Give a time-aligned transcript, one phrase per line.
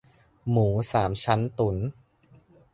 [0.49, 1.77] หมูสามชั้นตุ๋น